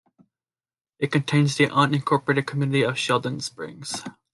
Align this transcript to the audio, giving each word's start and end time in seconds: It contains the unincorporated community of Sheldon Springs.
It 0.97 1.11
contains 1.11 1.57
the 1.57 1.67
unincorporated 1.67 2.47
community 2.47 2.81
of 2.81 2.97
Sheldon 2.97 3.39
Springs. 3.39 4.03